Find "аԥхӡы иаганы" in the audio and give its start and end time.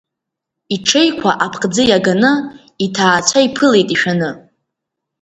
1.45-2.31